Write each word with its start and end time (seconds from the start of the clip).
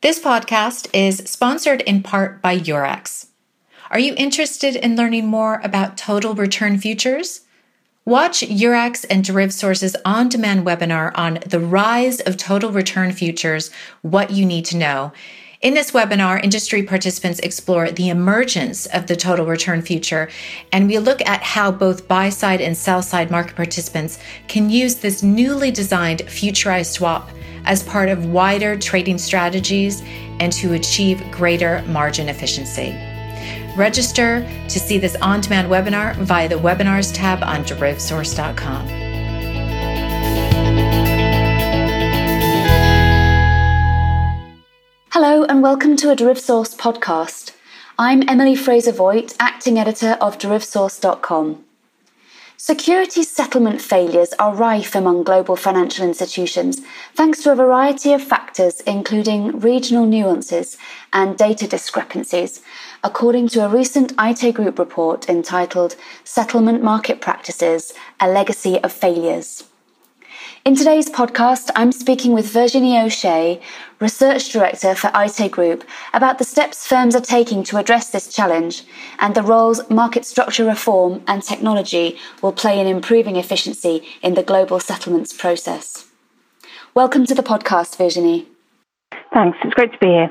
This 0.00 0.20
podcast 0.20 0.86
is 0.92 1.28
sponsored 1.28 1.80
in 1.80 2.04
part 2.04 2.40
by 2.40 2.56
Eurex. 2.56 3.26
Are 3.90 3.98
you 3.98 4.14
interested 4.16 4.76
in 4.76 4.94
learning 4.94 5.26
more 5.26 5.60
about 5.64 5.96
total 5.96 6.36
return 6.36 6.78
futures? 6.78 7.40
Watch 8.04 8.42
Eurex 8.42 9.04
and 9.10 9.24
DerivSource's 9.24 9.96
on 10.04 10.28
demand 10.28 10.64
webinar 10.64 11.10
on 11.16 11.40
the 11.44 11.58
rise 11.58 12.20
of 12.20 12.36
total 12.36 12.70
return 12.70 13.10
futures, 13.10 13.72
what 14.02 14.30
you 14.30 14.46
need 14.46 14.66
to 14.66 14.76
know. 14.76 15.12
In 15.62 15.74
this 15.74 15.90
webinar, 15.90 16.44
industry 16.44 16.84
participants 16.84 17.40
explore 17.40 17.90
the 17.90 18.08
emergence 18.08 18.86
of 18.86 19.08
the 19.08 19.16
total 19.16 19.46
return 19.46 19.82
future, 19.82 20.30
and 20.72 20.86
we 20.86 21.00
look 21.00 21.20
at 21.26 21.42
how 21.42 21.72
both 21.72 22.06
buy 22.06 22.28
side 22.28 22.60
and 22.60 22.76
sell 22.76 23.02
side 23.02 23.32
market 23.32 23.56
participants 23.56 24.20
can 24.46 24.70
use 24.70 24.94
this 24.94 25.24
newly 25.24 25.72
designed 25.72 26.20
futurized 26.20 26.92
swap 26.92 27.28
as 27.64 27.82
part 27.82 28.08
of 28.08 28.26
wider 28.26 28.76
trading 28.78 29.18
strategies 29.18 30.02
and 30.40 30.52
to 30.52 30.74
achieve 30.74 31.22
greater 31.30 31.82
margin 31.86 32.28
efficiency. 32.28 32.92
Register 33.76 34.42
to 34.68 34.80
see 34.80 34.98
this 34.98 35.16
on 35.16 35.40
demand 35.40 35.68
webinar 35.68 36.16
via 36.16 36.48
the 36.48 36.56
webinars 36.56 37.14
tab 37.14 37.42
on 37.42 37.64
derivsource.com. 37.64 38.88
Hello, 45.10 45.44
and 45.44 45.62
welcome 45.62 45.96
to 45.96 46.10
a 46.10 46.16
DerivSource 46.16 46.76
podcast. 46.76 47.52
I'm 47.98 48.28
Emily 48.28 48.54
Fraser 48.54 48.92
Voigt, 48.92 49.34
acting 49.40 49.76
editor 49.76 50.16
of 50.20 50.38
DerivSource.com. 50.38 51.67
Securities 52.60 53.30
settlement 53.30 53.80
failures 53.80 54.34
are 54.36 54.52
rife 54.52 54.96
among 54.96 55.22
global 55.22 55.54
financial 55.54 56.04
institutions 56.04 56.80
thanks 57.14 57.40
to 57.40 57.52
a 57.52 57.54
variety 57.54 58.12
of 58.12 58.20
factors, 58.20 58.80
including 58.80 59.60
regional 59.60 60.04
nuances 60.04 60.76
and 61.12 61.38
data 61.38 61.68
discrepancies, 61.68 62.60
according 63.04 63.46
to 63.46 63.64
a 63.64 63.68
recent 63.68 64.12
Aite 64.16 64.52
Group 64.52 64.76
report 64.76 65.28
entitled 65.28 65.94
Settlement 66.24 66.82
Market 66.82 67.20
Practices 67.20 67.94
A 68.18 68.28
Legacy 68.28 68.82
of 68.82 68.92
Failures. 68.92 69.67
In 70.64 70.74
today's 70.74 71.08
podcast, 71.08 71.70
I'm 71.76 71.92
speaking 71.92 72.32
with 72.32 72.50
Virginie 72.50 72.98
O'Shea, 72.98 73.60
Research 74.00 74.52
Director 74.52 74.94
for 74.94 75.08
Aite 75.08 75.50
Group, 75.50 75.84
about 76.12 76.38
the 76.38 76.44
steps 76.44 76.86
firms 76.86 77.14
are 77.14 77.20
taking 77.20 77.62
to 77.64 77.78
address 77.78 78.10
this 78.10 78.32
challenge 78.32 78.82
and 79.18 79.34
the 79.34 79.42
roles 79.42 79.88
market 79.88 80.26
structure 80.26 80.64
reform 80.64 81.22
and 81.26 81.42
technology 81.42 82.18
will 82.42 82.52
play 82.52 82.80
in 82.80 82.86
improving 82.86 83.36
efficiency 83.36 84.02
in 84.20 84.34
the 84.34 84.42
global 84.42 84.80
settlements 84.80 85.32
process. 85.32 86.06
Welcome 86.94 87.24
to 87.26 87.34
the 87.34 87.42
podcast, 87.42 87.96
Virginie. 87.96 88.48
Thanks, 89.32 89.58
it's 89.62 89.74
great 89.74 89.92
to 89.92 89.98
be 89.98 90.08
here. 90.08 90.30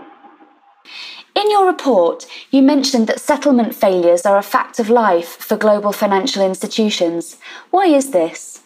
In 1.36 1.50
your 1.52 1.66
report, 1.66 2.26
you 2.52 2.62
mentioned 2.62 3.08
that 3.08 3.22
settlement 3.22 3.74
failures 3.74 4.26
are 4.26 4.38
a 4.38 4.44
fact 4.44 4.78
of 4.78 4.90
life 4.90 5.38
for 5.38 5.56
global 5.56 5.94
financial 5.94 6.46
institutions. 6.46 7.38
Why 7.72 7.86
is 7.86 8.12
this? 8.12 8.62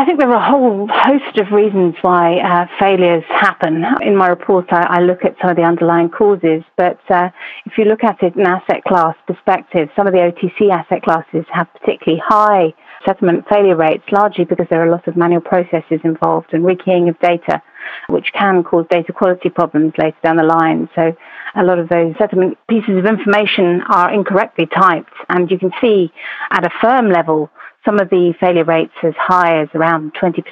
I 0.00 0.06
think 0.06 0.18
there 0.18 0.30
are 0.30 0.42
a 0.42 0.50
whole 0.50 0.88
host 0.90 1.36
of 1.36 1.52
reasons 1.52 1.94
why 2.00 2.38
uh, 2.38 2.64
failures 2.80 3.22
happen. 3.28 3.84
In 4.00 4.16
my 4.16 4.28
report, 4.28 4.64
I, 4.70 4.96
I, 4.96 5.00
look 5.00 5.26
at 5.26 5.36
some 5.42 5.50
of 5.50 5.56
the 5.56 5.62
underlying 5.62 6.08
causes, 6.08 6.62
but 6.78 6.98
uh, 7.10 7.28
if 7.66 7.76
you 7.76 7.84
look 7.84 8.02
at 8.02 8.22
it 8.22 8.34
in 8.34 8.46
asset 8.46 8.82
class 8.84 9.14
perspective, 9.26 9.90
some 9.94 10.06
of 10.06 10.14
the 10.14 10.20
OTC 10.20 10.70
asset 10.70 11.02
classes 11.02 11.44
have 11.52 11.68
particularly 11.74 12.22
high 12.26 12.72
settlement 13.04 13.44
failure 13.50 13.76
rates, 13.76 14.04
largely 14.10 14.46
because 14.46 14.64
there 14.70 14.80
are 14.80 14.88
a 14.88 14.90
lot 14.90 15.06
of 15.06 15.18
manual 15.18 15.42
processes 15.42 16.00
involved 16.02 16.54
and 16.54 16.64
rekeying 16.64 17.10
of 17.10 17.20
data, 17.20 17.60
which 18.08 18.32
can 18.32 18.64
cause 18.64 18.86
data 18.88 19.12
quality 19.12 19.50
problems 19.50 19.92
later 19.98 20.16
down 20.22 20.36
the 20.36 20.44
line. 20.44 20.88
So 20.94 21.14
a 21.56 21.62
lot 21.62 21.78
of 21.78 21.90
those 21.90 22.14
settlement 22.16 22.56
pieces 22.70 22.96
of 22.96 23.04
information 23.04 23.82
are 23.90 24.10
incorrectly 24.14 24.64
typed, 24.64 25.12
and 25.28 25.50
you 25.50 25.58
can 25.58 25.72
see 25.78 26.10
at 26.50 26.64
a 26.64 26.70
firm 26.80 27.10
level 27.10 27.50
some 27.84 27.98
of 27.98 28.10
the 28.10 28.34
failure 28.38 28.64
rates 28.64 28.92
as 29.02 29.14
high 29.16 29.62
as 29.62 29.68
around 29.74 30.12
20% 30.14 30.44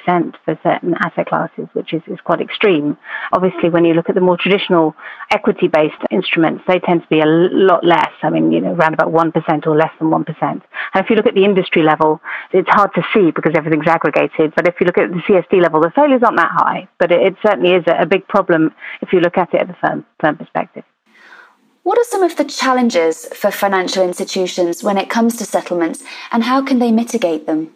for 0.43 0.59
certain 0.63 0.95
asset 0.99 1.27
classes, 1.27 1.67
which 1.73 1.93
is, 1.93 2.01
is 2.07 2.19
quite 2.23 2.41
extreme. 2.41 2.97
Obviously, 3.31 3.69
when 3.69 3.85
you 3.85 3.93
look 3.93 4.09
at 4.09 4.15
the 4.15 4.21
more 4.21 4.37
traditional 4.37 4.95
equity 5.31 5.67
based 5.67 6.01
instruments, 6.09 6.63
they 6.67 6.79
tend 6.79 7.01
to 7.01 7.07
be 7.07 7.19
a 7.19 7.25
lot 7.27 7.85
less. 7.85 8.11
I 8.23 8.29
mean, 8.29 8.51
you 8.51 8.61
know, 8.61 8.73
around 8.73 8.95
about 8.95 9.13
1% 9.13 9.67
or 9.67 9.75
less 9.75 9.91
than 9.99 10.09
1%. 10.09 10.25
And 10.41 10.61
if 10.95 11.09
you 11.09 11.15
look 11.15 11.27
at 11.27 11.35
the 11.35 11.45
industry 11.45 11.83
level, 11.83 12.19
it's 12.51 12.69
hard 12.69 12.91
to 12.95 13.03
see 13.13 13.31
because 13.31 13.53
everything's 13.55 13.87
aggregated. 13.87 14.53
But 14.55 14.67
if 14.67 14.75
you 14.79 14.87
look 14.87 14.97
at 14.97 15.11
the 15.11 15.21
CSD 15.27 15.61
level, 15.61 15.81
the 15.81 15.91
failures 15.95 16.21
aren't 16.23 16.37
that 16.37 16.51
high. 16.51 16.89
But 16.97 17.11
it, 17.11 17.21
it 17.21 17.35
certainly 17.45 17.73
is 17.73 17.83
a, 17.87 18.03
a 18.03 18.05
big 18.07 18.27
problem 18.27 18.73
if 19.01 19.13
you 19.13 19.19
look 19.19 19.37
at 19.37 19.53
it 19.53 19.61
at 19.61 19.67
the 19.67 19.75
firm, 19.81 20.05
firm 20.19 20.37
perspective. 20.37 20.83
What 21.89 21.97
are 21.97 22.03
some 22.03 22.21
of 22.21 22.35
the 22.35 22.45
challenges 22.45 23.25
for 23.33 23.49
financial 23.49 24.03
institutions 24.03 24.83
when 24.83 24.99
it 24.99 25.09
comes 25.09 25.37
to 25.37 25.43
settlements, 25.43 26.03
and 26.31 26.43
how 26.43 26.63
can 26.63 26.77
they 26.77 26.91
mitigate 26.91 27.47
them? 27.47 27.73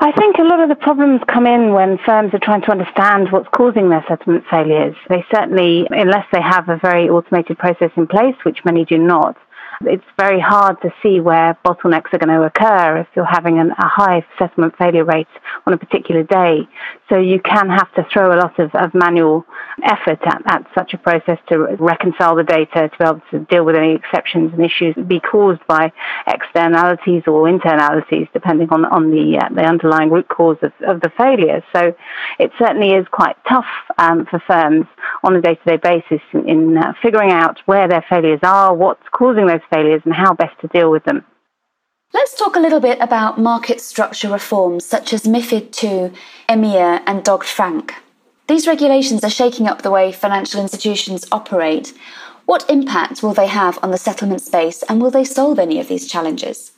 I 0.00 0.10
think 0.18 0.38
a 0.38 0.42
lot 0.42 0.58
of 0.58 0.68
the 0.68 0.74
problems 0.74 1.20
come 1.28 1.46
in 1.46 1.72
when 1.72 1.98
firms 2.04 2.34
are 2.34 2.40
trying 2.42 2.62
to 2.62 2.72
understand 2.72 3.28
what's 3.30 3.46
causing 3.54 3.90
their 3.90 4.04
settlement 4.08 4.44
failures. 4.50 4.96
They 5.08 5.24
certainly, 5.32 5.86
unless 5.90 6.26
they 6.32 6.42
have 6.42 6.68
a 6.68 6.80
very 6.82 7.08
automated 7.08 7.58
process 7.58 7.92
in 7.96 8.08
place, 8.08 8.34
which 8.42 8.64
many 8.64 8.84
do 8.84 8.98
not, 8.98 9.36
it's 9.82 10.04
very 10.18 10.40
hard 10.40 10.80
to 10.82 10.90
see 11.02 11.20
where 11.20 11.56
bottlenecks 11.64 12.12
are 12.12 12.18
going 12.18 12.28
to 12.28 12.42
occur 12.42 12.98
if 12.98 13.06
you're 13.14 13.24
having 13.24 13.58
an, 13.58 13.70
a 13.72 13.88
high 13.88 14.24
settlement 14.38 14.76
failure 14.76 15.04
rate 15.04 15.26
on 15.66 15.72
a 15.72 15.78
particular 15.78 16.22
day. 16.22 16.68
So 17.08 17.18
you 17.18 17.40
can 17.40 17.68
have 17.68 17.92
to 17.94 18.06
throw 18.12 18.32
a 18.32 18.38
lot 18.38 18.58
of, 18.58 18.70
of 18.74 18.94
manual 18.94 19.44
effort 19.82 20.20
at, 20.24 20.42
at 20.46 20.66
such 20.74 20.94
a 20.94 20.98
process 20.98 21.38
to 21.48 21.76
reconcile 21.78 22.36
the 22.36 22.44
data, 22.44 22.88
to 22.88 22.96
be 22.98 23.04
able 23.04 23.22
to 23.30 23.38
deal 23.50 23.64
with 23.64 23.76
any 23.76 23.94
exceptions 23.94 24.52
and 24.52 24.64
issues 24.64 24.94
that 24.96 25.08
be 25.08 25.20
caused 25.20 25.66
by 25.66 25.92
externalities 26.26 27.22
or 27.26 27.44
internalities, 27.44 28.28
depending 28.32 28.68
on, 28.70 28.84
on 28.86 29.10
the, 29.10 29.38
uh, 29.38 29.48
the 29.54 29.62
underlying 29.62 30.10
root 30.10 30.28
cause 30.28 30.56
of, 30.62 30.72
of 30.86 31.00
the 31.00 31.10
failure. 31.16 31.62
So 31.74 31.94
it 32.38 32.50
certainly 32.58 32.92
is 32.92 33.06
quite 33.10 33.36
tough 33.48 33.66
um, 33.98 34.26
for 34.26 34.40
firms 34.46 34.86
on 35.22 35.36
a 35.36 35.40
day-to-day 35.40 35.78
basis 35.82 36.22
in, 36.32 36.48
in 36.48 36.76
uh, 36.76 36.92
figuring 37.02 37.30
out 37.30 37.58
where 37.66 37.88
their 37.88 38.04
failures 38.08 38.40
are, 38.42 38.74
what's 38.74 39.02
causing 39.12 39.46
those 39.46 39.60
failures, 39.70 40.02
and 40.04 40.14
how 40.14 40.34
best 40.34 40.58
to 40.60 40.68
deal 40.68 40.90
with 40.90 41.04
them. 41.04 41.24
Let's 42.14 42.36
talk 42.36 42.56
a 42.56 42.60
little 42.60 42.80
bit 42.80 42.98
about 43.00 43.40
market 43.40 43.80
structure 43.80 44.30
reforms 44.30 44.84
such 44.84 45.14
as 45.14 45.22
MIFID 45.24 45.82
II, 45.82 46.12
EMIR, 46.48 47.02
and 47.06 47.24
Dodd 47.24 47.42
Frank. 47.42 47.94
These 48.48 48.66
regulations 48.66 49.24
are 49.24 49.30
shaking 49.30 49.66
up 49.66 49.80
the 49.80 49.90
way 49.90 50.12
financial 50.12 50.60
institutions 50.60 51.26
operate. 51.32 51.94
What 52.44 52.68
impact 52.68 53.22
will 53.22 53.32
they 53.32 53.46
have 53.46 53.78
on 53.82 53.92
the 53.92 53.96
settlement 53.96 54.42
space, 54.42 54.82
and 54.84 55.00
will 55.00 55.10
they 55.10 55.24
solve 55.24 55.58
any 55.58 55.80
of 55.80 55.88
these 55.88 56.06
challenges? 56.06 56.72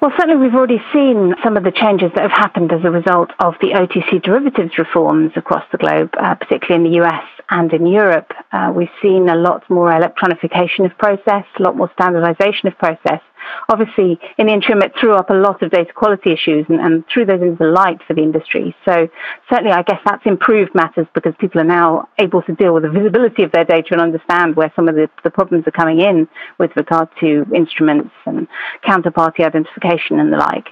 Well, 0.00 0.12
certainly 0.18 0.40
we've 0.40 0.54
already 0.54 0.82
seen 0.92 1.34
some 1.42 1.56
of 1.56 1.64
the 1.64 1.72
changes 1.72 2.10
that 2.14 2.22
have 2.22 2.30
happened 2.30 2.72
as 2.72 2.84
a 2.84 2.90
result 2.90 3.30
of 3.38 3.54
the 3.60 3.72
OTC 3.74 4.22
derivatives 4.22 4.78
reforms 4.78 5.32
across 5.36 5.64
the 5.70 5.78
globe, 5.78 6.10
uh, 6.18 6.34
particularly 6.34 6.84
in 6.84 6.90
the 6.90 7.04
US 7.04 7.24
and 7.50 7.72
in 7.72 7.86
Europe. 7.86 8.32
Uh, 8.52 8.72
we've 8.74 8.88
seen 9.02 9.28
a 9.28 9.36
lot 9.36 9.68
more 9.70 9.90
electronification 9.90 10.84
of 10.84 10.96
process, 10.98 11.44
a 11.58 11.62
lot 11.62 11.76
more 11.76 11.90
standardization 11.94 12.68
of 12.68 12.76
process, 12.78 13.20
obviously 13.68 14.18
in 14.36 14.46
the 14.46 14.52
interim 14.52 14.82
it 14.82 14.92
threw 14.98 15.14
up 15.14 15.30
a 15.30 15.34
lot 15.34 15.62
of 15.62 15.70
data 15.70 15.92
quality 15.92 16.32
issues 16.32 16.66
and, 16.68 16.80
and 16.80 17.04
threw 17.12 17.24
those 17.24 17.40
into 17.40 17.56
the 17.56 17.70
light 17.70 17.98
for 18.06 18.14
the 18.14 18.22
industry. 18.22 18.74
So 18.84 19.08
certainly 19.50 19.72
I 19.72 19.82
guess 19.82 20.00
that's 20.04 20.24
improved 20.26 20.74
matters 20.74 21.06
because 21.14 21.34
people 21.38 21.60
are 21.60 21.64
now 21.64 22.08
able 22.18 22.42
to 22.42 22.54
deal 22.54 22.74
with 22.74 22.82
the 22.84 22.90
visibility 22.90 23.42
of 23.42 23.52
their 23.52 23.64
data 23.64 23.88
and 23.92 24.00
understand 24.00 24.56
where 24.56 24.72
some 24.76 24.88
of 24.88 24.94
the, 24.94 25.08
the 25.24 25.30
problems 25.30 25.66
are 25.66 25.72
coming 25.72 26.00
in 26.00 26.28
with 26.58 26.70
regard 26.76 27.08
to 27.20 27.46
instruments 27.54 28.10
and 28.26 28.48
counterparty 28.84 29.40
identification 29.40 30.20
and 30.20 30.32
the 30.32 30.38
like. 30.38 30.68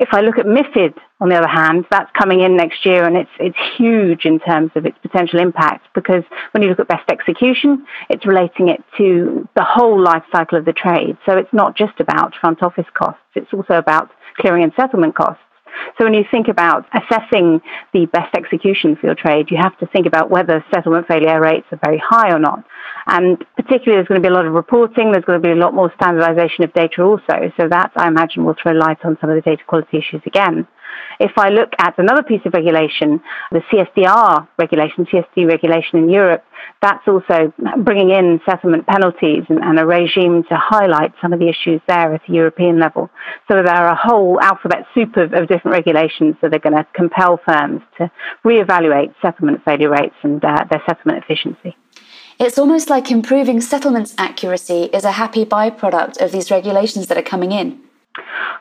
If 0.00 0.08
I 0.12 0.22
look 0.22 0.38
at 0.38 0.46
MIFID, 0.46 0.94
on 1.20 1.28
the 1.28 1.36
other 1.36 1.46
hand, 1.46 1.84
that's 1.90 2.10
coming 2.18 2.40
in 2.40 2.56
next 2.56 2.86
year 2.86 3.04
and 3.04 3.18
it's, 3.18 3.30
it's 3.38 3.58
huge 3.76 4.24
in 4.24 4.40
terms 4.40 4.70
of 4.74 4.86
its 4.86 4.96
potential 5.02 5.38
impact 5.38 5.88
because 5.94 6.24
when 6.52 6.62
you 6.62 6.70
look 6.70 6.80
at 6.80 6.88
best 6.88 7.06
execution, 7.10 7.86
it's 8.08 8.24
relating 8.24 8.68
it 8.68 8.82
to 8.96 9.46
the 9.54 9.62
whole 9.62 10.02
life 10.02 10.22
cycle 10.32 10.56
of 10.56 10.64
the 10.64 10.72
trade. 10.72 11.18
So 11.26 11.36
it's 11.36 11.52
not 11.52 11.76
just 11.76 12.00
about 12.00 12.34
front 12.40 12.62
office 12.62 12.86
costs, 12.94 13.20
it's 13.34 13.52
also 13.52 13.74
about 13.74 14.10
clearing 14.38 14.64
and 14.64 14.72
settlement 14.74 15.14
costs. 15.14 15.42
So 15.98 16.04
when 16.04 16.14
you 16.14 16.24
think 16.30 16.48
about 16.48 16.86
assessing 16.94 17.60
the 17.92 18.06
best 18.06 18.34
execution 18.34 18.96
for 18.96 19.06
your 19.06 19.14
trade, 19.14 19.50
you 19.50 19.58
have 19.60 19.76
to 19.78 19.86
think 19.86 20.06
about 20.06 20.30
whether 20.30 20.64
settlement 20.72 21.06
failure 21.08 21.40
rates 21.40 21.66
are 21.72 21.80
very 21.84 22.02
high 22.04 22.32
or 22.32 22.38
not. 22.38 22.64
And 23.06 23.38
particularly, 23.56 23.96
there's 23.96 24.08
going 24.08 24.22
to 24.22 24.26
be 24.26 24.32
a 24.32 24.36
lot 24.36 24.46
of 24.46 24.52
reporting. 24.52 25.12
There's 25.12 25.24
going 25.24 25.40
to 25.40 25.46
be 25.46 25.52
a 25.52 25.56
lot 25.56 25.74
more 25.74 25.92
standardization 26.00 26.64
of 26.64 26.72
data 26.72 27.02
also. 27.02 27.52
So 27.56 27.68
that, 27.68 27.92
I 27.96 28.08
imagine, 28.08 28.44
will 28.44 28.56
throw 28.60 28.72
light 28.72 28.98
on 29.04 29.16
some 29.20 29.30
of 29.30 29.36
the 29.36 29.42
data 29.42 29.62
quality 29.66 29.98
issues 29.98 30.22
again. 30.26 30.66
If 31.18 31.32
I 31.36 31.50
look 31.50 31.70
at 31.78 31.98
another 31.98 32.22
piece 32.22 32.40
of 32.46 32.54
regulation, 32.54 33.20
the 33.52 33.60
CSDR 33.70 34.48
regulation, 34.58 35.06
CSD 35.06 35.46
regulation 35.46 35.98
in 35.98 36.08
Europe, 36.08 36.44
that's 36.82 37.06
also 37.06 37.52
bringing 37.78 38.10
in 38.10 38.40
settlement 38.46 38.86
penalties 38.86 39.44
and, 39.48 39.58
and, 39.62 39.78
a 39.78 39.86
regime 39.86 40.44
to 40.44 40.56
highlight 40.56 41.12
some 41.20 41.32
of 41.32 41.38
the 41.38 41.48
issues 41.48 41.80
there 41.86 42.14
at 42.14 42.22
the 42.26 42.34
European 42.34 42.78
level. 42.78 43.10
So 43.48 43.62
there 43.62 43.68
are 43.68 43.88
a 43.88 43.94
whole 43.94 44.40
alphabet 44.40 44.86
soup 44.94 45.16
of, 45.16 45.32
of 45.34 45.48
different 45.48 45.76
regulations 45.76 46.36
that 46.40 46.54
are 46.54 46.58
going 46.58 46.76
to 46.76 46.86
compel 46.94 47.38
firms 47.46 47.82
to 47.98 48.10
reevaluate 48.44 49.14
settlement 49.20 49.64
failure 49.64 49.90
rates 49.90 50.14
and 50.22 50.42
uh, 50.44 50.64
their 50.70 50.82
settlement 50.86 51.22
efficiency. 51.22 51.76
It's 52.38 52.58
almost 52.58 52.88
like 52.88 53.10
improving 53.10 53.60
settlements 53.60 54.14
accuracy 54.16 54.84
is 54.94 55.04
a 55.04 55.12
happy 55.12 55.44
byproduct 55.44 56.22
of 56.22 56.32
these 56.32 56.50
regulations 56.50 57.08
that 57.08 57.18
are 57.18 57.22
coming 57.22 57.52
in. 57.52 57.80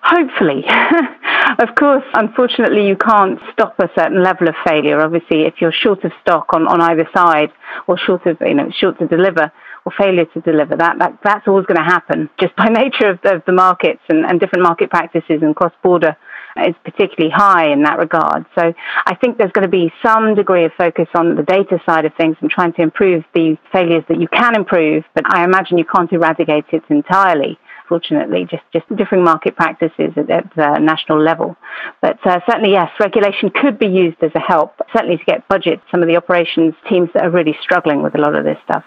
Hopefully. 0.04 0.66
of 1.58 1.76
course, 1.76 2.04
unfortunately, 2.14 2.88
you 2.88 2.96
can't 2.96 3.40
stop 3.52 3.80
a 3.80 3.90
certain 3.96 4.22
level 4.24 4.48
of 4.48 4.56
failure. 4.66 5.02
Obviously, 5.02 5.44
if 5.44 5.56
you're 5.60 5.72
short 5.72 6.04
of 6.04 6.12
stock 6.22 6.54
on, 6.54 6.68
on 6.68 6.82
either 6.82 7.08
side 7.16 7.52
or 7.88 7.98
short 7.98 8.26
of, 8.26 8.38
you 8.42 8.54
know, 8.54 8.70
short 8.72 9.00
to 9.00 9.08
deliver 9.08 9.52
or 9.86 9.92
failure 9.98 10.26
to 10.26 10.42
deliver, 10.42 10.76
that, 10.76 11.00
that 11.00 11.18
that's 11.24 11.48
always 11.48 11.66
going 11.66 11.78
to 11.78 11.84
happen 11.84 12.30
just 12.40 12.56
by 12.56 12.68
nature 12.68 13.10
of 13.10 13.20
the, 13.24 13.36
of 13.36 13.44
the 13.46 13.54
markets 13.54 14.02
and, 14.10 14.26
and 14.26 14.40
different 14.40 14.64
market 14.64 14.90
practices 14.90 15.42
and 15.42 15.56
cross 15.56 15.74
border 15.82 16.16
is 16.58 16.76
particularly 16.84 17.32
high 17.34 17.72
in 17.72 17.84
that 17.84 18.00
regard. 18.00 18.46
So 18.58 18.74
I 19.06 19.16
think 19.16 19.38
there's 19.38 19.52
going 19.52 19.64
to 19.64 19.72
be 19.72 19.94
some 20.04 20.36
degree 20.36 20.66
of 20.66 20.72
focus 20.78 21.08
on 21.16 21.36
the 21.36 21.44
data 21.44 21.80
side 21.86 22.06
of 22.06 22.14
things 22.16 22.36
and 22.42 22.50
trying 22.50 22.74
to 22.74 22.82
improve 22.82 23.24
the 23.34 23.58
failures 23.72 24.04
that 24.10 24.20
you 24.20 24.28
can 24.28 24.56
improve, 24.56 25.04
but 25.14 25.24
I 25.34 25.44
imagine 25.44 25.78
you 25.78 25.86
can't 25.86 26.12
eradicate 26.12 26.66
it 26.72 26.84
entirely. 26.90 27.58
Fortunately, 27.90 28.46
just, 28.50 28.64
just 28.72 28.86
different 28.96 29.24
market 29.24 29.56
practices 29.56 30.14
at, 30.16 30.30
at 30.30 30.56
the 30.56 30.78
national 30.78 31.20
level. 31.20 31.58
But 32.02 32.26
uh, 32.26 32.40
certainly, 32.48 32.72
yes, 32.72 32.92
regulation 33.00 33.50
could 33.50 33.80
be 33.80 33.88
used 33.88 34.18
as 34.22 34.32
a 34.36 34.40
help, 34.40 34.80
certainly 34.96 35.18
to 35.18 35.26
get 35.26 35.48
budget 35.48 35.82
some 35.90 36.04
of 36.04 36.08
the 36.08 36.16
operations 36.16 36.76
teams 36.88 37.10
that 37.16 37.24
are 37.26 37.32
really 37.32 37.58
struggling 37.62 38.04
with 38.04 38.14
a 38.14 38.20
lot 38.20 38.36
of 38.36 38.44
this 38.46 38.58
stuff. 38.64 38.86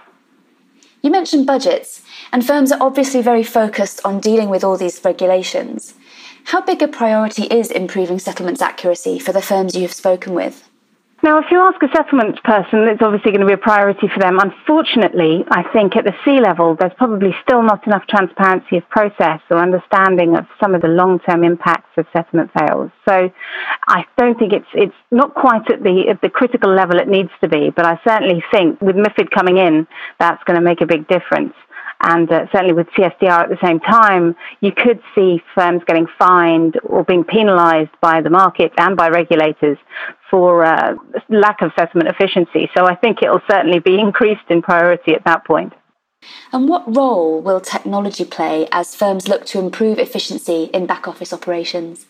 You 1.03 1.11
mentioned 1.11 1.49
budgets, 1.49 2.03
and 2.33 2.47
firms 2.47 2.71
are 2.71 2.81
obviously 2.81 3.23
very 3.23 3.43
focused 3.43 4.01
on 4.05 4.21
dealing 4.21 4.49
with 4.49 4.63
all 4.63 4.77
these 4.77 5.05
regulations. 5.05 5.95
How 6.45 6.61
big 6.61 6.81
a 6.81 6.87
priority 6.87 7.45
is 7.45 7.73
improving 7.73 8.21
settlements 8.21 8.63
accuracy 8.63 9.19
for 9.19 9.33
the 9.33 9.43
firms 9.43 9.75
you 9.75 9.83
have 9.83 9.93
spoken 9.93 10.33
with? 10.33 10.69
Now, 11.25 11.39
if 11.39 11.45
you 11.53 11.61
ask 11.61 11.81
a 11.81 11.89
settlements 11.95 12.41
person, 12.43 12.81
it's 12.91 13.01
obviously 13.01 13.31
going 13.31 13.43
to 13.43 13.47
be 13.47 13.53
a 13.53 13.57
priority 13.57 14.09
for 14.13 14.19
them. 14.19 14.41
Unfortunately, 14.41 15.45
I 15.53 15.63
think 15.73 15.95
at 15.95 16.05
the 16.05 16.15
C 16.25 16.41
level, 16.41 16.75
there's 16.75 16.93
probably 16.99 17.31
still 17.47 17.63
not 17.63 17.87
enough 17.87 18.05
transparency 18.09 18.79
of 18.79 18.89
process 18.89 19.39
or 19.49 19.59
understanding 19.59 20.37
of 20.37 20.47
some 20.61 20.75
of 20.75 20.83
the 20.83 20.89
long-term 20.89 21.45
impacts 21.45 21.97
of 21.97 22.07
settlement 22.13 22.51
fails. 22.59 22.91
So, 23.09 23.31
I 23.87 24.05
don't 24.19 24.37
think 24.37 24.53
it's 24.53 24.67
it's 24.75 24.97
not 25.13 25.35
quite 25.35 25.71
at 25.71 25.85
the 25.85 26.09
at 26.11 26.21
the 26.23 26.29
critical 26.29 26.75
level 26.75 26.99
it 26.99 27.07
needs 27.07 27.31
to 27.41 27.49
be. 27.49 27.71
But 27.71 27.87
I 27.87 28.01
certainly 28.03 28.43
think 28.51 28.83
with 28.83 28.97
MIFID 28.97 29.31
coming 29.31 29.59
in, 29.59 29.87
that's 30.19 30.43
going 30.43 30.59
to 30.59 30.65
make 30.65 30.81
a 30.81 30.87
big 30.87 31.07
difference. 31.07 31.55
And 32.03 32.31
uh, 32.31 32.47
certainly 32.51 32.75
with 32.75 32.89
CSDR 32.89 33.45
at 33.45 33.49
the 33.49 33.59
same 33.63 33.79
time, 33.79 34.35
you 34.61 34.73
could 34.73 35.01
see 35.15 35.41
firms 35.55 35.83
getting 35.87 36.07
fined 36.19 36.79
or 36.83 37.05
being 37.05 37.23
penalized 37.23 37.93
by 38.01 38.21
the 38.21 38.31
market 38.31 38.73
and 38.77 38.97
by 38.97 39.09
regulators 39.09 39.79
for 40.31 40.65
uh, 40.65 40.95
lack 41.29 41.63
of 41.63 41.71
settlement 41.79 42.11
efficiency. 42.11 42.69
So 42.77 42.87
I 42.87 42.97
think 42.97 43.23
it 43.23 43.31
will 43.31 43.43
certainly 43.49 43.79
be 43.79 43.99
increased 44.07 44.49
in 44.49 44.63
priority 44.63 45.13
at 45.13 45.25
that 45.25 45.45
point. 45.45 45.73
And 46.53 46.69
what 46.69 46.95
role 46.95 47.41
will 47.41 47.61
technology 47.61 48.25
play 48.25 48.69
as 48.73 48.95
firms 48.95 49.29
look 49.29 49.45
to 49.47 49.59
improve 49.59 49.99
efficiency 49.99 50.65
in 50.73 50.87
back 50.87 51.09
office 51.09 51.33
operations? 51.33 52.07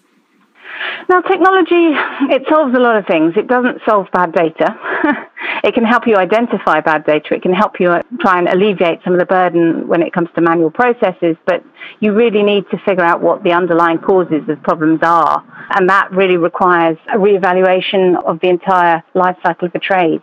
Now, 1.09 1.21
technology, 1.21 1.95
it 2.33 2.43
solves 2.49 2.75
a 2.77 2.81
lot 2.81 2.97
of 2.97 3.07
things. 3.07 3.35
It 3.37 3.49
doesn't 3.49 3.81
solve 3.87 4.07
bad 4.13 4.33
data. 4.33 4.77
it 5.65 5.75
can 5.75 5.85
help 5.85 6.07
you 6.07 6.17
identify 6.17 6.81
bad 6.81 7.05
data. 7.05 7.35
It 7.35 7.43
can 7.43 7.53
help 7.53 7.81
you 7.81 7.91
uh, 7.91 8.03
try 8.21 8.39
and 8.39 8.49
alleviate 8.49 9.01
some 9.05 9.13
of 9.13 9.19
the 9.19 9.27
burden 9.27 9.89
when 9.89 10.03
it 10.03 10.13
comes 10.13 10.29
to 10.35 10.41
manual 10.41 10.71
processes, 10.71 11.37
but 11.47 11.65
you 12.01 12.13
really 12.13 12.43
need 12.43 12.65
to 12.71 12.79
figure 12.79 13.05
out 13.05 13.21
what 13.21 13.43
the 13.43 13.53
underlying 13.53 13.99
causes 13.99 14.49
of 14.49 14.63
problems 14.63 15.01
are. 15.03 15.45
And 15.75 15.89
that 15.89 16.11
really 16.13 16.37
requires 16.37 16.99
a 17.13 17.17
reevaluation 17.17 18.23
of 18.25 18.41
the 18.41 18.49
entire 18.49 19.03
life 19.15 19.37
cycle 19.43 19.69
of 19.69 19.75
a 19.75 19.79
trade. 19.79 20.23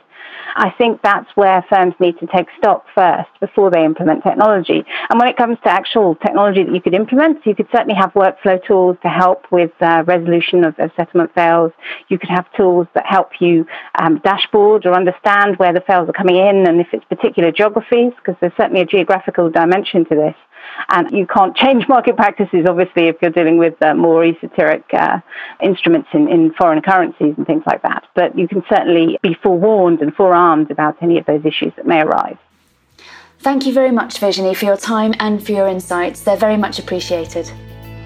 I 0.60 0.72
think 0.78 1.02
that's 1.02 1.30
where 1.36 1.64
firms 1.70 1.94
need 2.02 2.20
to 2.20 2.28
take 2.28 2.48
stock 2.58 2.84
first 2.94 3.30
before 3.40 3.72
they 3.72 3.86
implement 3.86 4.24
technology. 4.24 4.84
And 5.10 5.18
when 5.18 5.30
it 5.30 5.38
comes 5.38 5.58
to 5.64 5.70
actual 5.70 6.16
technology 6.16 6.66
that 6.66 6.76
you 6.76 6.82
could 6.82 6.94
implement, 6.94 7.46
you 7.46 7.56
could 7.56 7.68
certainly 7.72 7.96
have 7.96 8.12
workflow 8.12 8.60
tools 8.68 8.98
to 9.04 9.08
help 9.08 9.46
with 9.52 9.72
uh, 9.80 10.04
resolution 10.06 10.66
of, 10.66 10.78
of, 10.78 10.92
settlement 10.98 11.34
fails. 11.34 11.72
You 12.10 12.20
could 12.20 12.30
have 12.30 12.46
tools 12.58 12.88
that 12.94 13.06
help 13.06 13.30
you 13.40 13.66
um, 13.98 14.20
dashboard 14.20 14.86
or 14.86 14.94
understand 14.94 15.56
where 15.58 15.72
the 15.72 15.80
fails 15.88 16.10
are 16.10 16.14
coming 16.14 16.36
in 16.36 16.68
and 16.68 16.82
if 16.82 16.88
it's 16.92 17.06
particular 17.06 17.54
geographies, 17.54 18.12
because 18.18 18.36
there's 18.42 18.52
certainly 18.58 18.82
a 18.82 18.86
geographical 18.86 19.50
dimension 19.50 20.04
to 20.10 20.16
this. 20.16 20.36
And 20.90 21.12
you 21.12 21.28
can't 21.28 21.56
change 21.56 21.88
market 21.90 22.16
practices, 22.16 22.66
obviously, 22.68 23.08
if 23.08 23.18
you're 23.22 23.32
dealing 23.32 23.58
with 23.58 23.82
uh, 23.82 23.94
more 23.94 24.24
esoteric 24.24 24.86
uh, 24.94 25.20
instruments 25.62 26.10
in, 26.14 26.28
in 26.28 26.54
foreign 26.54 26.82
currencies 26.82 27.34
and 27.38 27.46
things 27.46 27.64
like 27.66 27.82
that. 27.84 28.06
But 28.16 28.38
you 28.38 28.48
can 28.48 28.64
certainly 28.70 29.20
be 29.22 29.34
forewarned 29.34 30.02
and 30.02 30.14
forearmed 30.14 30.72
about 30.72 30.98
any 31.02 31.18
of 31.18 31.26
those 31.26 31.46
issues 31.46 31.74
that 31.76 31.86
may 31.86 32.02
arise. 32.02 32.38
Thank 33.40 33.66
you 33.66 33.74
very 33.74 33.92
much, 33.92 34.20
Virginie, 34.20 34.54
for 34.54 34.66
your 34.66 34.78
time 34.78 35.14
and 35.20 35.44
for 35.44 35.54
your 35.54 35.68
insights. 35.68 36.22
They're 36.22 36.36
very 36.36 36.58
much 36.58 36.78
appreciated. 36.78 37.50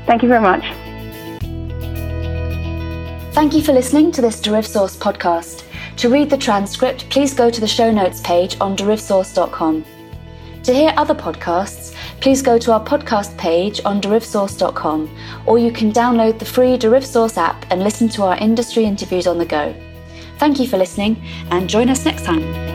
Thank 0.06 0.22
you 0.22 0.30
very 0.30 0.42
much. 0.42 0.64
Thank 3.34 3.56
you 3.56 3.64
for 3.64 3.74
listening 3.74 4.12
to 4.12 4.22
this 4.22 4.40
DerivSource 4.40 4.98
podcast. 4.98 5.64
To 5.98 6.10
read 6.10 6.30
the 6.30 6.38
transcript, 6.38 7.10
please 7.10 7.34
go 7.34 7.50
to 7.50 7.60
the 7.60 7.68
show 7.68 7.92
notes 7.92 8.22
page 8.22 8.58
on 8.62 8.78
derivsource.com. 8.78 9.86
To 10.64 10.74
hear 10.74 10.94
other 10.98 11.16
podcasts, 11.16 11.96
please 12.24 12.42
go 12.42 12.58
to 12.58 12.72
our 12.72 12.82
podcast 12.82 13.38
page 13.38 13.82
on 13.84 14.00
derivsource.com, 14.00 15.14
or 15.46 15.60
you 15.60 15.74
can 15.74 15.92
download 15.92 16.40
the 16.40 16.46
free 16.46 16.78
DerivSource 16.78 17.36
app 17.36 17.66
and 17.70 17.84
listen 17.84 18.08
to 18.08 18.24
our 18.24 18.38
industry 18.38 18.86
interviews 18.86 19.28
on 19.28 19.38
the 19.38 19.46
go. 19.46 19.76
Thank 20.38 20.58
you 20.58 20.66
for 20.66 20.78
listening, 20.78 21.22
and 21.52 21.70
join 21.70 21.90
us 21.90 22.06
next 22.06 22.24
time. 22.24 22.73